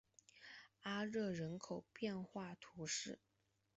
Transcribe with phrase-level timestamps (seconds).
[0.79, 3.19] 阿热人口变化图示